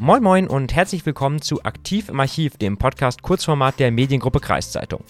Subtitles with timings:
[0.00, 5.04] Moin Moin und herzlich willkommen zu Aktiv im Archiv, dem Podcast Kurzformat der Mediengruppe Kreiszeitung.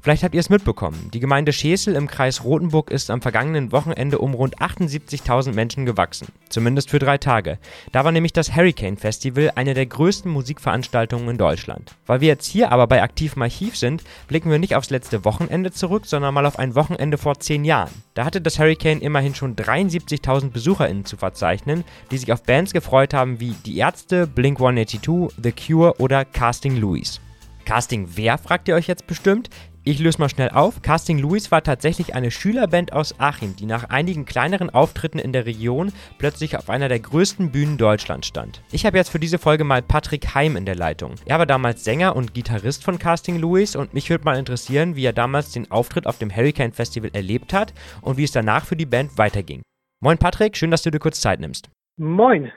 [0.00, 4.20] Vielleicht habt ihr es mitbekommen, die Gemeinde Schesel im Kreis Rothenburg ist am vergangenen Wochenende
[4.20, 7.58] um rund 78.000 Menschen gewachsen, zumindest für drei Tage.
[7.92, 11.94] Da war nämlich das Hurricane Festival eine der größten Musikveranstaltungen in Deutschland.
[12.06, 15.24] Weil wir jetzt hier aber bei Aktiv im Archiv sind, blicken wir nicht aufs letzte
[15.24, 17.90] Wochenende zurück, sondern mal auf ein Wochenende vor zehn Jahren.
[18.14, 23.14] Da hatte das Hurricane immerhin schon 73.000 BesucherInnen zu verzeichnen, die sich auf Bands gefreut
[23.14, 27.20] haben wie Die Ärzte, Blink 182, The Cure oder Casting Louis.
[27.68, 29.50] Casting wer, fragt ihr euch jetzt bestimmt?
[29.84, 30.80] Ich löse mal schnell auf.
[30.80, 35.44] Casting Louis war tatsächlich eine Schülerband aus Achim, die nach einigen kleineren Auftritten in der
[35.44, 38.62] Region plötzlich auf einer der größten Bühnen Deutschlands stand.
[38.72, 41.16] Ich habe jetzt für diese Folge mal Patrick Heim in der Leitung.
[41.26, 45.04] Er war damals Sänger und Gitarrist von Casting Louis und mich würde mal interessieren, wie
[45.04, 48.76] er damals den Auftritt auf dem Hurricane Festival erlebt hat und wie es danach für
[48.76, 49.60] die Band weiterging.
[50.02, 51.68] Moin Patrick, schön, dass du dir kurz Zeit nimmst.
[51.98, 52.50] Moin.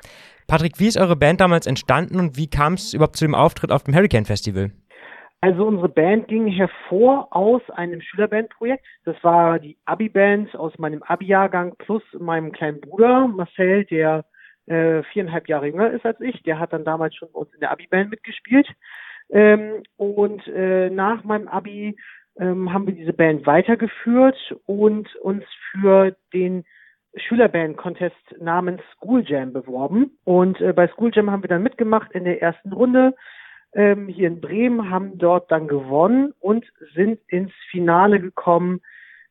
[0.48, 3.73] Patrick, wie ist eure Band damals entstanden und wie kam es überhaupt zu dem Auftritt
[3.73, 4.71] auf dem Hurricane Festival?
[5.43, 8.85] Also unsere Band ging hervor aus einem Schülerbandprojekt.
[9.05, 14.23] Das war die Abi-Band aus meinem Abi-Jahrgang plus meinem kleinen Bruder Marcel, der
[14.67, 16.43] äh, viereinhalb Jahre jünger ist als ich.
[16.43, 18.67] Der hat dann damals schon bei uns in der Abi-Band mitgespielt.
[19.31, 21.98] Ähm, und äh, nach meinem Abi
[22.39, 26.65] ähm, haben wir diese Band weitergeführt und uns für den
[27.15, 30.20] Schülerband-Contest namens School Jam beworben.
[30.23, 33.15] Und äh, bei School Jam haben wir dann mitgemacht in der ersten Runde
[33.73, 38.81] ähm, hier in Bremen, haben dort dann gewonnen und sind ins Finale gekommen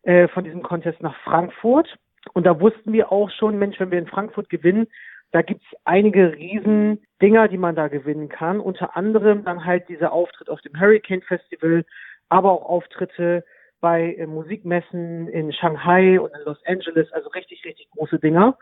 [0.02, 1.96] äh, von diesem Contest nach Frankfurt.
[2.32, 4.86] Und da wussten wir auch schon, Mensch, wenn wir in Frankfurt gewinnen,
[5.32, 8.60] da gibt's einige Riesendinger, die man da gewinnen kann.
[8.60, 11.84] Unter anderem dann halt dieser Auftritt auf dem Hurricane Festival,
[12.28, 13.44] aber auch Auftritte
[13.80, 18.58] bei äh, Musikmessen in Shanghai und in Los Angeles, also richtig, richtig große Dinger.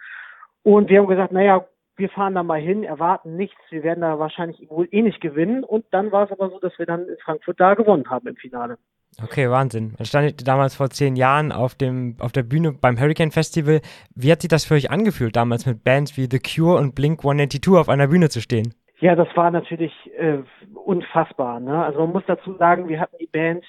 [0.62, 1.66] Und wir haben gesagt, naja,
[1.98, 5.64] wir fahren da mal hin, erwarten nichts, wir werden da wahrscheinlich wohl eh nicht gewinnen.
[5.64, 8.36] Und dann war es aber so, dass wir dann in Frankfurt da gewonnen haben im
[8.36, 8.78] Finale.
[9.22, 9.94] Okay, Wahnsinn.
[9.96, 13.80] Dann standet damals vor zehn Jahren auf dem auf der Bühne beim Hurricane Festival.
[14.14, 17.20] Wie hat sich das für euch angefühlt, damals mit Bands wie The Cure und Blink
[17.20, 18.74] 182 auf einer Bühne zu stehen?
[19.00, 20.38] Ja, das war natürlich äh,
[20.74, 21.60] unfassbar.
[21.60, 21.84] Ne?
[21.84, 23.64] Also man muss dazu sagen, wir hatten die Band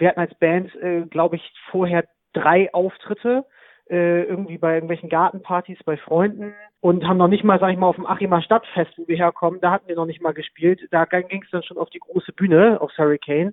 [0.00, 3.44] wir hatten als Band, äh, glaube ich, vorher drei Auftritte,
[3.90, 7.88] äh, irgendwie bei irgendwelchen Gartenpartys bei Freunden und haben noch nicht mal, sag ich mal,
[7.88, 10.86] auf dem Achimer Stadtfest, wo wir herkommen, da hatten wir noch nicht mal gespielt.
[10.90, 13.52] Da ging es dann schon auf die große Bühne, aufs Hurricane.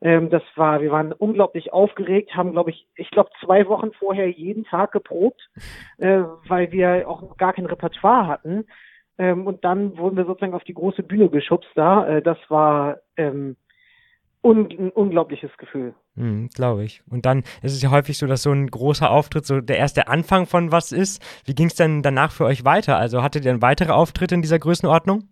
[0.00, 4.30] Ähm, das war, wir waren unglaublich aufgeregt, haben, glaube ich, ich glaube, zwei Wochen vorher
[4.30, 5.48] jeden Tag geprobt,
[5.98, 8.64] äh, weil wir auch gar kein Repertoire hatten.
[9.18, 12.06] Ähm, und dann wurden wir sozusagen auf die große Bühne geschubst da.
[12.06, 13.56] Äh, das war ähm,
[14.42, 15.94] un ein unglaubliches Gefühl.
[16.18, 17.02] Mhm, Glaube ich.
[17.08, 20.08] Und dann ist es ja häufig so, dass so ein großer Auftritt so der erste
[20.08, 21.22] Anfang von was ist.
[21.46, 22.96] Wie ging es denn danach für euch weiter?
[22.96, 25.24] Also hattet ihr dann weitere Auftritte in dieser Größenordnung?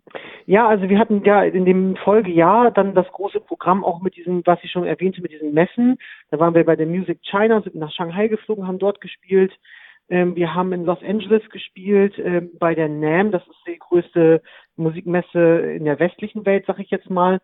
[0.46, 4.46] Ja, also wir hatten ja in dem Folgejahr dann das große Programm auch mit diesem,
[4.46, 5.98] was ich schon erwähnte, mit diesen Messen.
[6.30, 9.52] Da waren wir bei der Music China, sind nach Shanghai geflogen, haben dort gespielt.
[10.08, 14.40] Ähm, wir haben in Los Angeles gespielt, ähm, bei der NAM, das ist die größte
[14.76, 17.40] Musikmesse in der westlichen Welt, sag ich jetzt mal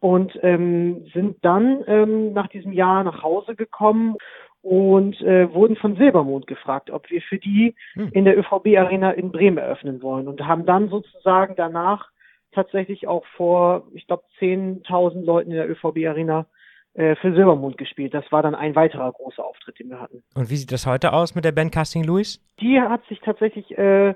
[0.00, 4.16] und ähm, sind dann ähm, nach diesem Jahr nach Hause gekommen
[4.62, 8.10] und äh, wurden von Silbermond gefragt, ob wir für die hm.
[8.12, 12.10] in der ÖVB Arena in Bremen eröffnen wollen und haben dann sozusagen danach
[12.52, 16.46] tatsächlich auch vor, ich glaube, 10.000 Leuten in der ÖVB Arena
[16.94, 18.12] äh, für Silbermond gespielt.
[18.12, 20.22] Das war dann ein weiterer großer Auftritt, den wir hatten.
[20.34, 22.44] Und wie sieht das heute aus mit der Band Casting Louis?
[22.60, 24.14] Die hat sich tatsächlich äh,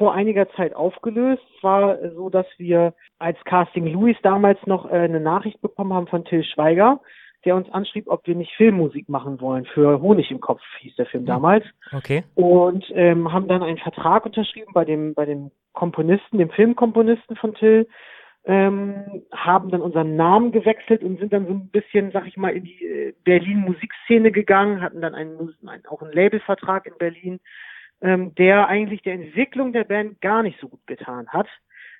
[0.00, 1.42] vor einiger Zeit aufgelöst.
[1.58, 6.06] Es war so, dass wir als Casting Louis damals noch äh, eine Nachricht bekommen haben
[6.06, 7.02] von Till Schweiger,
[7.44, 9.66] der uns anschrieb, ob wir nicht Filmmusik machen wollen.
[9.66, 11.26] Für Honig im Kopf hieß der Film hm.
[11.26, 11.66] damals.
[11.92, 12.24] Okay.
[12.34, 17.52] Und ähm, haben dann einen Vertrag unterschrieben bei dem, bei dem Komponisten, dem Filmkomponisten von
[17.52, 17.86] Till,
[18.46, 22.56] ähm, haben dann unseren Namen gewechselt und sind dann so ein bisschen, sag ich mal,
[22.56, 27.38] in die äh, Berlin Musikszene gegangen, hatten dann einen, einen, auch einen Labelvertrag in Berlin
[28.00, 31.48] ähm, der eigentlich der Entwicklung der Band gar nicht so gut getan hat.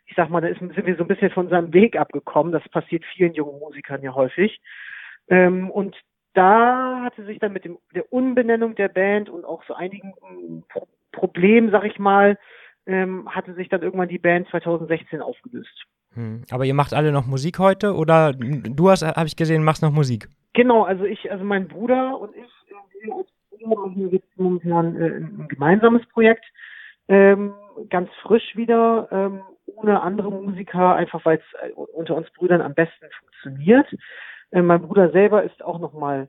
[0.06, 2.52] Ich sag mal, da ist, sind wir so ein bisschen von unserem Weg abgekommen.
[2.52, 4.60] Das passiert vielen jungen Musikern ja häufig.
[5.28, 5.96] Ähm, und
[6.34, 10.64] da hatte sich dann mit dem, der Unbenennung der Band und auch so einigen hm,
[10.68, 12.38] Pro Problemen, sag ich mal,
[12.86, 15.86] ähm, hatte sich dann irgendwann die Band 2016 aufgelöst.
[16.14, 16.44] Hm.
[16.52, 19.90] Aber ihr macht alle noch Musik heute oder du hast, habe ich gesehen, machst noch
[19.90, 20.28] Musik?
[20.52, 22.46] Genau, also ich, also mein Bruder und ich,
[23.02, 23.28] wir als
[23.66, 26.44] machen wir jetzt momentan äh, ein gemeinsames Projekt,
[27.08, 27.54] ähm,
[27.88, 32.74] ganz frisch wieder, ähm, ohne andere Musiker, einfach weil es äh, unter uns Brüdern am
[32.74, 33.86] besten funktioniert.
[34.50, 36.28] Äh, mein Bruder selber ist auch nochmal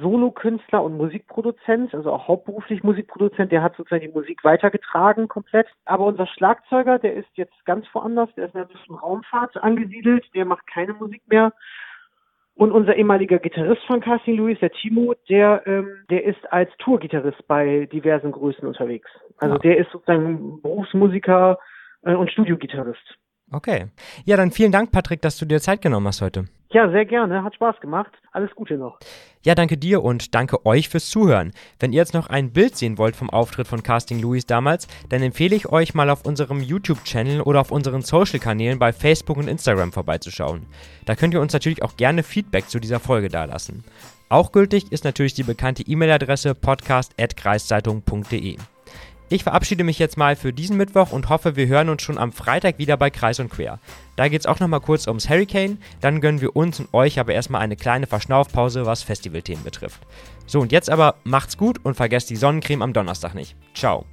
[0.00, 5.66] Solokünstler und Musikproduzent, also auch hauptberuflich Musikproduzent, der hat sozusagen die Musik weitergetragen komplett.
[5.84, 10.46] Aber unser Schlagzeuger, der ist jetzt ganz woanders, der ist in der Raumfahrt angesiedelt, der
[10.46, 11.52] macht keine Musik mehr.
[12.62, 17.44] Und unser ehemaliger Gitarrist von Casting Louis, der Timo, der, ähm, der ist als Tourgitarrist
[17.48, 19.10] bei diversen Größen unterwegs.
[19.38, 19.58] Also ja.
[19.58, 21.58] der ist sozusagen Berufsmusiker
[22.02, 23.18] äh, und Studiogitarrist.
[23.50, 23.86] Okay.
[24.24, 26.44] Ja, dann vielen Dank, Patrick, dass du dir Zeit genommen hast heute.
[26.72, 27.44] Ja, sehr gerne.
[27.44, 28.10] Hat Spaß gemacht.
[28.32, 28.98] Alles Gute noch.
[29.44, 31.52] Ja, danke dir und danke euch fürs Zuhören.
[31.78, 35.20] Wenn ihr jetzt noch ein Bild sehen wollt vom Auftritt von Casting Louis damals, dann
[35.20, 39.92] empfehle ich euch mal auf unserem YouTube-Channel oder auf unseren Social-Kanälen bei Facebook und Instagram
[39.92, 40.64] vorbeizuschauen.
[41.04, 43.84] Da könnt ihr uns natürlich auch gerne Feedback zu dieser Folge dalassen.
[44.30, 48.56] Auch gültig ist natürlich die bekannte E-Mail-Adresse podcast.kreiszeitung.de.
[49.32, 52.32] Ich verabschiede mich jetzt mal für diesen Mittwoch und hoffe, wir hören uns schon am
[52.32, 53.78] Freitag wieder bei Kreis und Quer.
[54.14, 57.32] Da geht es auch nochmal kurz ums Hurricane, dann gönnen wir uns und euch aber
[57.32, 60.02] erstmal eine kleine Verschnaufpause, was Festivalthemen betrifft.
[60.46, 63.56] So, und jetzt aber macht's gut und vergesst die Sonnencreme am Donnerstag nicht.
[63.72, 64.04] Ciao.